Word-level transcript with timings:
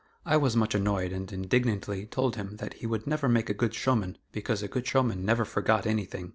I 0.25 0.35
was 0.35 0.55
much 0.57 0.73
annoyed 0.73 1.11
and 1.13 1.31
indignantly 1.31 2.07
told 2.07 2.35
him 2.35 2.55
that 2.55 2.73
he 2.73 2.87
"would 2.87 3.05
never 3.05 3.29
make 3.29 3.51
a 3.51 3.53
good 3.53 3.75
showman, 3.75 4.17
because 4.31 4.63
a 4.63 4.67
good 4.67 4.87
showman 4.87 5.23
never 5.23 5.45
forgot 5.45 5.85
anything." 5.85 6.29